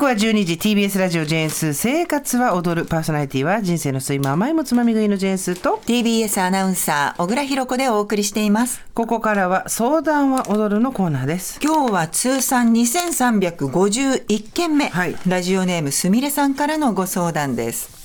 [0.00, 2.86] 刻は12時 TBS ラジオジェーンス生活は踊る。
[2.86, 5.78] パーソナリティは人生の睡魔甘いもつまみ食いのジェーンスと。
[5.84, 8.82] TBS アナウンサー小倉弘子でお送りしています。
[8.94, 11.60] ここからは相談は踊るのコーナーです。
[11.62, 15.16] 今日は通算2351件目、はい。
[15.26, 17.99] ラジオネームすみれさんからのご相談です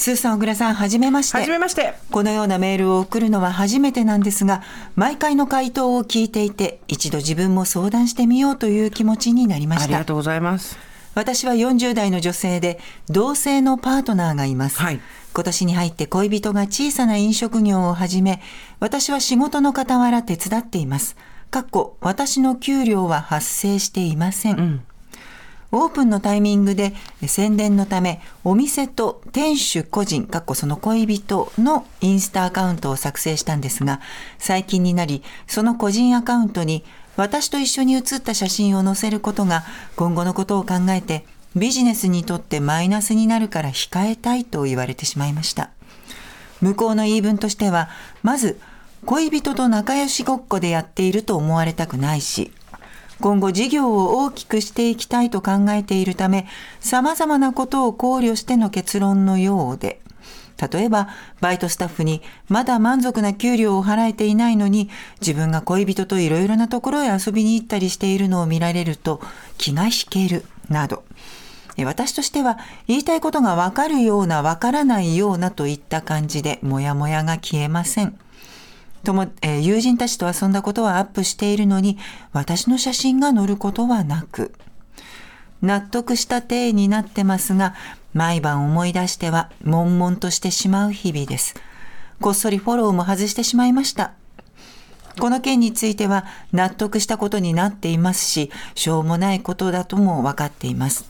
[0.00, 1.36] スーさん小倉さんはじめまして。
[1.36, 1.92] はじめまして。
[2.10, 4.62] このようなメールを送るのは初めてなんですが
[4.96, 9.84] 毎回の回答を聞いていて一度自分も相談してみようという気持ちになりました。
[9.84, 10.78] ありがとうございます。
[11.14, 12.80] 私は40代の女性で
[13.10, 15.00] 同性のパートナーがいます、はい。
[15.34, 18.40] 今年に入って恋人が小さな飲食業を始め
[18.78, 21.14] 私は仕事の傍ら手伝っています。
[21.50, 24.82] かっこ私の給料は発生していません、
[25.72, 26.92] オープンのタイミングで
[27.26, 34.00] 宣伝のためお店と店主個人かっこその恋人のインスタアカウントを作成したんですが
[34.38, 36.84] 最近になりその個人アカウントに
[37.16, 39.64] 私と一緒に写った写真を載せることが
[39.96, 41.24] 今後のことを考えて
[41.56, 45.70] ビジネスにとってマイナスになるから控えたいと言われてしまいました。
[46.60, 47.88] 向こうの言い分としては
[48.22, 48.60] まず
[49.06, 52.52] 恋人と仲良しごっこでやっていると思われたくないし
[53.20, 56.46] 今後事業を大きくしていきたいと考えているため
[56.80, 60.00] 様々なことを考慮しての結論のようで
[60.70, 61.08] 例えば
[61.40, 64.90] バイトスタッフにまだ満足な給料を払えていないのに
[65.20, 69.20] 自分が恋人といろいろなところへ遊びに行ったりしているのを見られると
[69.56, 71.02] 気が引けるなど
[71.84, 78.18] 私としては言いたいことがわかるようなわからないようなといった感じでモヤモヤが消えません。
[79.04, 81.98] とも、えー友人たちと遊んだことはアップしているのに
[82.32, 84.52] 私の写真が載ることはなく
[85.62, 87.74] 納得した体になってますが
[88.14, 91.54] 毎晩思い出しては悶々としてしまう日々です。
[92.20, 94.12] こっそりフォローも外してしまいました。
[95.18, 101.08] この件については納得したことになっていますししょうもないことだとも分かっています。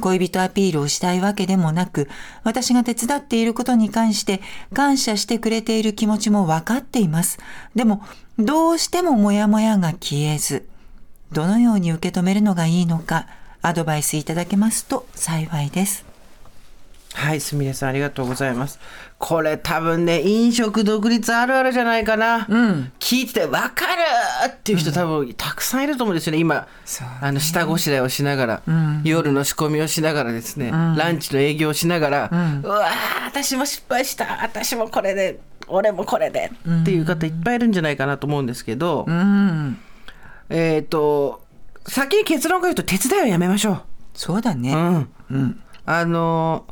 [0.00, 2.08] 恋人アピールをしたいわけでもなく、
[2.44, 4.40] 私が手伝っていることに関して
[4.72, 7.38] 感謝してくれている気持ちもわかっています。
[7.74, 8.02] でも、
[8.38, 10.68] どうしてもモヤモヤが消えず、
[11.32, 13.26] どのように受け止めるのがいいのか、
[13.62, 16.15] アドバイスいただけますと幸いです。
[17.16, 18.78] はいすみれさんありがとうございます。
[19.18, 22.46] これ多分ね飲食独立あるあるじゃないかな、
[23.00, 24.02] 聞いてて分かる
[24.48, 26.54] っていう人多分たくさんいると思うんですよね今。
[26.56, 26.62] ね。
[27.22, 28.62] あの下ごしらえをしながら、
[29.02, 32.30] 夜の仕込みをしながらですね、ランチの営業をしながら、
[32.62, 36.52] うわー私も失敗した私もこれで俺もこれで、
[36.82, 39.78] っていう方いっぱいいるんじゃないかなと思うんですけど、うん。
[40.50, 41.42] えっ、と
[41.86, 44.74] 先に結論から言うと手伝いはやめましょそうだね。
[44.74, 44.76] う。
[44.76, 45.10] うん。
[45.30, 45.60] うん。
[45.86, 46.66] あの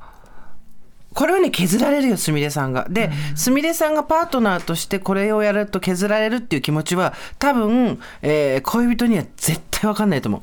[1.14, 2.86] これはね削られるよすみれさんが。
[2.90, 10.42] で、すみれさんがパートナーとしてこれをやると削られるっていう気持ちは多分、えー恋人には絶対分かんないと思う。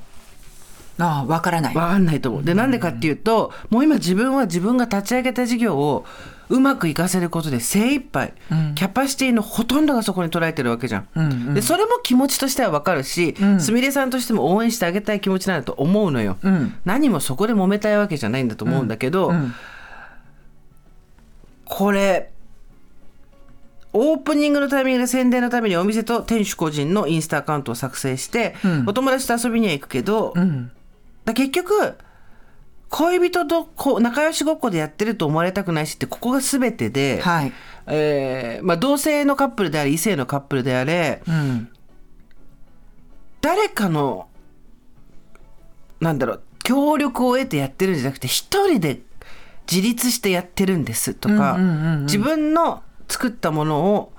[1.04, 1.74] ああ、わからない。
[1.74, 2.44] 分かんないと思う。
[2.44, 6.06] でなんでかっていうともう今自分は自分が立ち上げた事業を
[6.50, 8.34] うまくいかせることで精一杯、
[8.76, 11.54] キャパシティのほとんどがそこに捉えてるわけじゃん。
[11.54, 16.38] でそれも気持ちとしては分かるしすみれさんとしても応援してあげたい気持ちなんだと思うのよ。
[16.46, 19.54] ん何もそこで揉めたいわけじゃないんだと思うんだけど、ん
[21.72, 22.30] これ
[23.94, 28.56] オープニングのタイミングで宣伝のためにお店と店主個人のインスタアカウントを作成して、
[28.86, 30.34] お友達と遊びには行くけど、
[31.24, 31.98] だ結局
[32.90, 37.54] 恋人とこう仲良しごっこでやってると思われたくないしってここが全てで、はい。
[37.88, 41.70] えーまあ、同性のカップルであれ異性のカップルであれうん。
[43.40, 44.28] 誰かの
[46.02, 49.02] なんだろう協力を得てやってるんじゃなくて一人で
[49.72, 51.58] 自立してやってるんですとか、
[52.02, 54.14] 自分の作ったものを、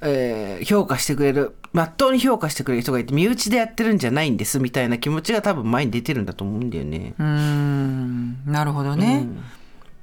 [0.00, 7.14] えー評価してくれるまっとうに評価してくれる人がいて身内でやってるんじゃないんですみたいな気持ちが多分前に出てるんだと思うんだよね。
[7.18, 8.44] うーん。
[8.46, 9.26] なるほどね。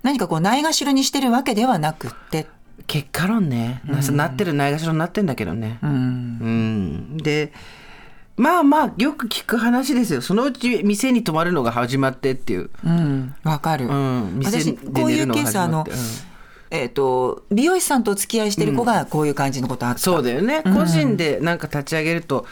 [0.04, 2.48] 何かこう、ないがしろにしてるわけではなくって。
[2.88, 5.80] 結果論ね、ななってるないがしろになってんだけどね。
[5.82, 5.90] うん。
[5.90, 5.94] う
[7.14, 7.52] んで
[8.38, 13.34] まあまあよく聞く話ですよそのうち店に泊まるのが始まってっていう、うん。
[13.44, 13.88] わかる。
[13.88, 15.96] うん、店私、でこういうケース、あのうん
[16.72, 20.00] えっ、と、美容師さんとお付き合いしてる子がこういう感じのことあった。
[20.00, 22.46] そうだよね、個人でなんか立ち上げると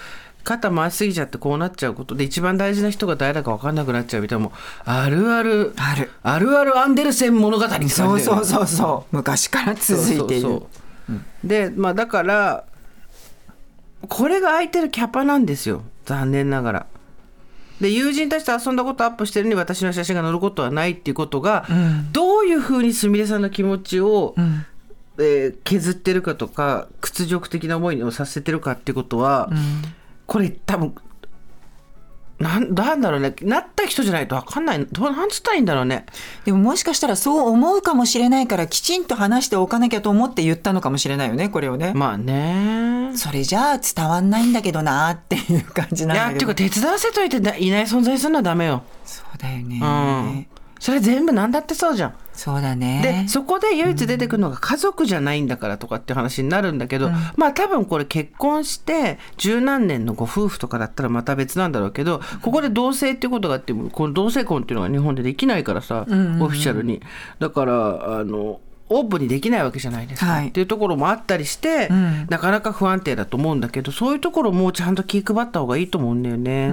[0.44, 4.54] 肩回しすぎちゃってこうなっちゃうことで一番大事な人が誰だか分かんなくなっちゃうみたいなもう
[4.86, 9.16] あるあるあるあるあるアンデルセン物語そうそうそうそう。
[9.16, 10.62] 昔から続いている。
[11.44, 12.66] でまあだから
[14.10, 15.84] これが空いてるキャパなんですよ。
[16.06, 16.86] 残念ながら。
[17.82, 21.66] で友人たちと遊んだことアップしてるのに私の写真が載ることはないっていうことが、
[22.12, 24.36] どういうふうにすみれさんの気持ちを、
[25.18, 29.50] えー削ってるかとか屈辱的な思いをさせてるかってことは、
[30.28, 30.96] これ多分
[32.44, 33.34] なんなんだろうね。
[33.42, 34.86] なった人じゃないと分かんない。
[34.92, 36.06] どうなんつったらいいんだろうね。
[36.46, 41.94] でももしかしたらそう思うかもしれないからきちんと話しておかなきゃと思って言ったのかもしれないよねこれをね。
[41.96, 43.12] まあね。
[43.16, 48.84] それじゃあ伝わんないんだけどなっていう感じなんいやっていうか手伝わせといていない存在するのはダメよ。
[49.06, 49.70] そうだようん。
[49.70, 50.50] ね、
[50.80, 67.02] それ全部何だってそうじゃんそうだでねそこで唯一出てくるのが家族じゃないんだからとかって話になるんだけど、まあ多分これ結婚して十何年のご夫婦とかだったらまた別なんだろうけどここで同性ってことがあってもこの同性婚っていうのが日本でできないからさ、オフィシャルに。
[67.40, 68.60] だからあの
[68.90, 70.50] オープンにできないわけじゃないですか、はい。
[70.50, 72.28] っていうところもあったりして、ん。
[72.30, 76.72] なかなか不安定だと思うんだけどそういうところもちゃんと気配った方がいいと思うんだよね。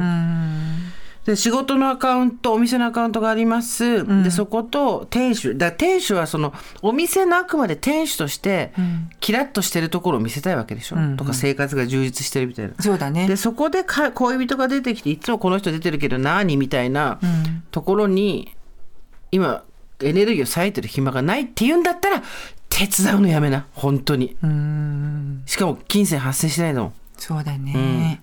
[1.30, 5.56] うんで仕事のアカウントお店のアカウントがあります、でそこと店主。
[5.56, 8.72] だ店主はそのお店のあくまで店主として
[9.20, 12.74] キラッとしてるところを見せたいわけでしょ、とか生活が充実してるみたいな。
[12.80, 13.28] そうだね。
[13.28, 17.18] でそこでか恋人が出てきていつもこの人出てるけど何みたいな
[17.70, 18.54] ところに
[19.30, 19.64] 今
[20.02, 22.22] エネルギーを割いてる暇がないっていうんだったら
[22.68, 23.66] 手伝うのやめな。
[23.74, 24.36] 本当に。
[24.42, 25.42] うん。
[25.46, 26.92] しかも金銭発生しないの。
[27.16, 28.22] そうだね、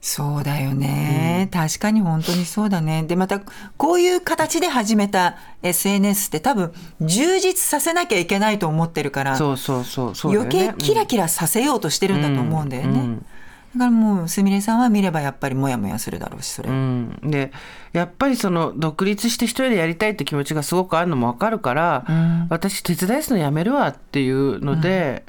[0.00, 3.02] そうだよね、確かに本当にそうだね。
[3.02, 3.40] でまた
[3.76, 10.38] こういう形で始めた SNS って多分充実させなきゃいけないと思ってるからそうそうそうそうね。
[10.38, 13.26] 余計キラキラさせようとしてるんだと思うんだよね、うん
[13.72, 17.52] だからもうすみれさんは見ればやっぱりモヤモヤするだろうしそれ、うん、で
[17.92, 22.48] やっぱりその独立して一人でやりたいって気持ちがすごくあるのも分かるから、ん。
[22.50, 25.24] 私手伝いするのやめるわっていうので、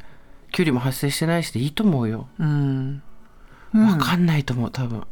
[0.52, 2.28] 給料も発生してないしでいいと思うよ。
[2.40, 3.04] うん
[3.72, 5.04] 分かんないと思う多分。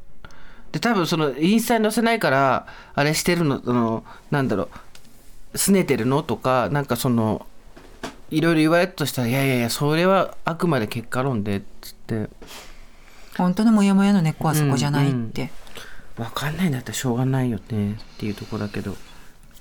[0.72, 4.70] で多分そのインスタに載せないからあれしてるのあのなんだろ
[5.54, 7.48] う拗ねてるのとかなんかその
[8.30, 12.30] いろいろ言われたとしたら「いやいやいやそれはあくまで結果論で」っつって。
[13.38, 15.50] 本当のモヤモヤの根っこはそこじゃないって、
[16.18, 18.98] 分かんないんだったらしょうがないよねっていうところだけど。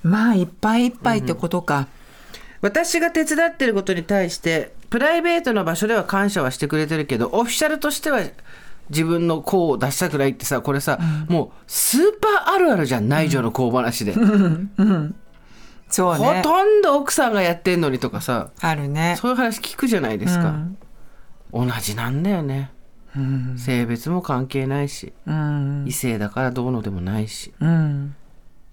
[0.03, 1.87] まあいっぱいいっぱいってことか、
[2.61, 8.21] 私が手伝ってることに対してプライベートの場所では感謝はしてくれてるけどオフィシャルとしては
[8.89, 16.25] 自分の功を出したくないってさこれさ、もうスーパーあるあるじゃん内情の功話で、そうね。
[16.25, 19.15] ほとんど奥さんがやってんのにとかさあるね。
[19.19, 20.49] そういう話聞くじゃないですか、
[21.51, 21.67] うん。
[21.67, 22.71] 同じなんだよね、
[23.15, 23.55] うん。
[23.57, 25.85] 性別も関係ないしうん。
[25.87, 28.15] 異性だからどうのでもないしうん。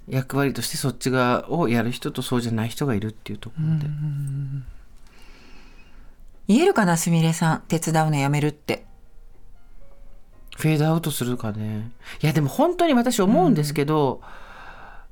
[0.09, 3.87] 役割としてそっち側をやる人とそうじゃない人がいるっていうところで、
[6.47, 7.63] 言えるかなすみれさん。
[7.67, 8.86] 手伝うのやめるって
[10.57, 11.91] フェードアウトするかね。
[12.23, 14.21] いやでも本当に私思うんですけど、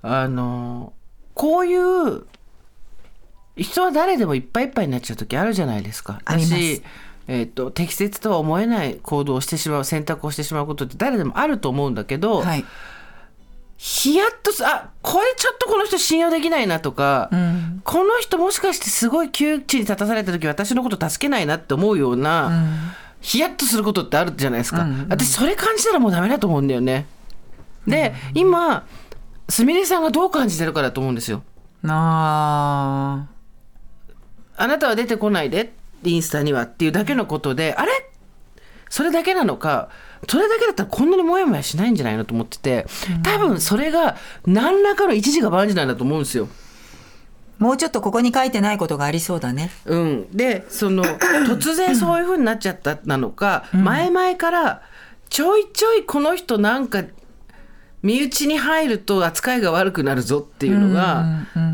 [0.02, 0.92] あの
[1.34, 2.26] こういう
[3.56, 6.20] 人は誰でもいっぱいいっぱいになっちゃう時あるじゃないですか。
[6.24, 6.54] あります。
[6.54, 6.82] 私
[7.26, 12.64] えー、と適切とは思えない行動をしてしまう選択をしてしまうことって誰でもあると思うんだけど、はい、
[13.76, 17.80] ヒヤッとすあこれちょっとこの人信用できないなとか、うん。
[17.84, 27.06] この人もしかしてすごい窮地に立たされた時私のこと助けないなって思うような、ヒヤッとすることってあるじゃないですか、うんうん私それ感じたらもうダメだと思うんだよね。
[27.86, 28.86] で、今
[29.48, 31.42] すみれさんがどう感じてるかだと思うんですよ。
[31.86, 33.26] あ
[34.56, 35.72] あなたは出てこないで
[36.02, 37.92] インスタにはっていうだけのことであれ？
[38.90, 39.88] それだけなのか？
[40.28, 42.86] それだけだったらこんなにモヤモヤしないんじゃないのと思ってて
[43.22, 44.16] 多分それが
[44.46, 46.48] 何らかの一時が万事なんだと思うんですよ。
[47.58, 49.70] ーもうちょっとここに書いてないことがありそうだね。
[49.86, 51.04] うん、でその
[51.46, 54.82] 突然そういう風になっちゃったなのか、前々から
[55.28, 57.04] ちょいちょいこの人なんか
[58.02, 61.24] 身内に入ると扱いが悪くなるぞっていうのが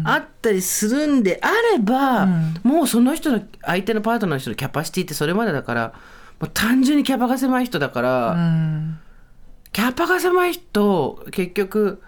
[0.05, 2.27] あったりするんであれば、
[2.63, 5.93] もうその人の相手のパートナーの人のキャパシティってそれまでだから
[6.41, 8.99] もう単純にキャパが狭い人だから、うん。
[9.73, 12.03] キャパが狭い人結局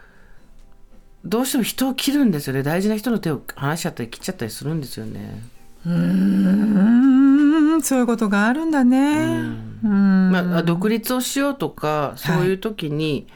[1.25, 2.63] どうしても人を切るんですよね。
[2.63, 5.43] 大事な人の手を離しちゃったり切っちゃったりするんですよね。
[5.87, 7.83] うん。
[7.83, 9.55] そういうことがあるんだね。
[9.85, 10.31] うん。
[10.31, 13.27] まあ、独立をしようとかそういう時に、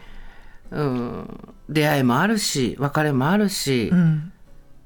[0.71, 4.33] うん、出会いもあるし別れもあるし、うん。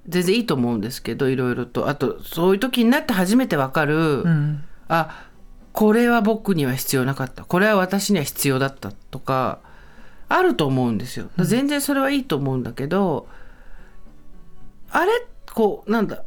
[0.09, 1.89] 全然いいと思うんですけどいろいろと。
[1.89, 4.65] あとそういう時になって初めて分かる、うん。
[4.89, 5.27] あ
[5.73, 7.45] これは僕には必要なかった。
[7.45, 9.61] これは私には必要だったとか
[10.31, 11.29] あると思うんですよ。
[11.39, 13.27] 全然それはいいと思うんだけど、
[14.93, 16.23] あれこうなんだ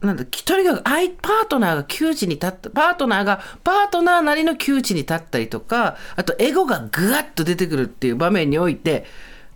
[0.00, 9.06] なんだとにかく相パートナーが窮地に立ったパートナーがパートナーなりの窮地に立ったりとかあとエゴがぐわっと出てくるっていう場面において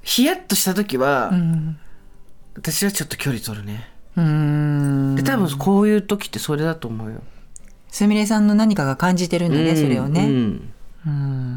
[0.02, 1.32] ヒヤッとした時は、
[2.56, 3.88] 私はちょっと距離取るね。
[4.16, 5.14] うん。
[5.14, 7.22] で多分こういう時ってそれだと思うよ、
[7.88, 10.26] すみれさんの何かが感じてるんだね、それをうね。
[10.26, 10.72] ん。
[11.06, 11.47] うん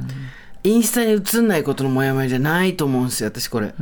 [0.63, 3.73] インスタに映んないことのモヤモヤじゃないと思うんですよ私これ。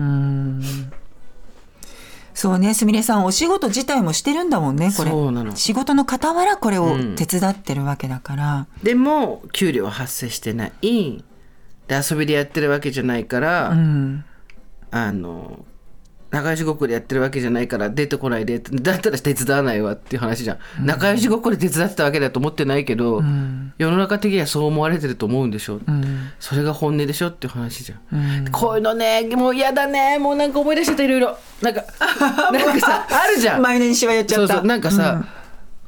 [2.33, 5.11] そうねすみれさんお仕事自体もしてるんだもんねこれ。
[5.11, 5.55] そうなの。
[5.55, 10.71] 仕事の傍らこれを手伝ってるわけだから、でも給料は発生してない。
[10.81, 11.21] で
[12.09, 14.23] 遊びでやってるわけじゃないから、うん。
[14.91, 15.65] あの
[16.31, 23.23] 仲良しごっこでやってるわけじゃないから出てこないでだったら手伝わないわっていう話じゃん、仲良しごっこで手伝ってたわけだと思ってないけど、
[23.77, 25.79] 世の中的にはそう思われてると思うんでしょ、
[26.39, 31.37] それが本音でしょっていう話じゃん、こういうのねもう嫌だねもうなんか思い出してたいろいろ。
[31.61, 31.83] なんか
[32.53, 33.61] なんかさあるじゃん。
[33.61, 34.47] 前にしわ寄っちゃった。
[34.47, 35.25] そうそうなんかさ、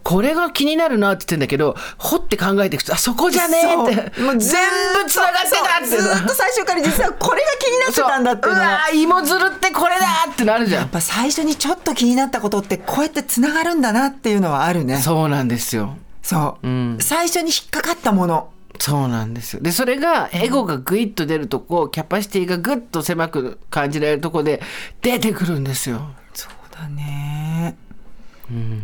[0.04, 4.22] これが気になるなって言ってんだけど掘って考えていくとあそこじゃねえって。
[4.22, 4.60] もう全
[5.04, 5.88] 部つながってたって。
[5.88, 8.60] ずっと最初から実はこれが気になってたんだっていうの。
[8.60, 8.64] う。
[8.64, 10.82] はわー芋づるってこれだってなるじゃん。
[10.82, 14.98] やっぱ最初にちょっと気になったことってこうやってつながるんだなっていうのはあるね。
[14.98, 15.98] そうなんですよ。
[16.22, 16.98] そう、ん。
[17.00, 18.50] 最初に引っかかったもの。
[18.80, 19.62] そうなんですよ。
[19.62, 24.60] でそれがエゴがグイッと出るとこキャパシティがグッと狭く感じられるとこで
[25.02, 26.02] 出てくるんですよ。
[26.34, 27.31] そうだね、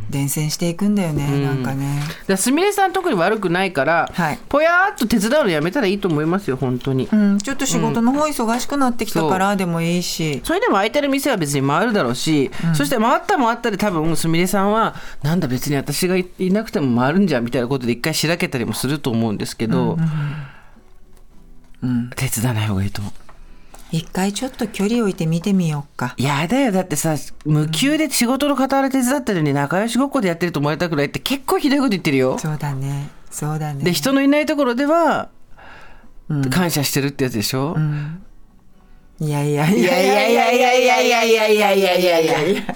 [0.10, 2.02] 伝染していくんだよね、なんかね。
[2.28, 4.40] だすみれさん特に悪くないから、はい。
[4.50, 7.08] ぽやーっと手伝うのやめたらいいと思いますよ本当に。
[7.12, 19.98] うん、ちょっと仕事の方忙しくなってきたからでもいいし、それでも空いてる店は別に回るだろうし、そして回った回ったで多分すみれさんはなんだ別に私がいいなくても回るんじゃんみたいなことで一回しらけたりもすると思うんですけど、
[22.16, 23.14] 手伝わない方がいいと思う。
[23.92, 26.14] 一回ちょっと距離置いて見てみようか。
[26.18, 26.72] やだよ。
[26.72, 27.16] だってさ
[27.46, 32.38] 無給で仕事の傍ら手伝ってるのに仲良しごっこでやってると思われたくないって結構ひどいこと言ってるよ。
[32.38, 33.10] そうだね。
[33.32, 33.84] そうだね。
[33.84, 35.30] で人のいないところでは
[36.52, 37.78] 感謝してるってやつでしょ、
[39.22, 42.76] いやいやいいやいやいやいやいやいやいやいやいやいやいやいや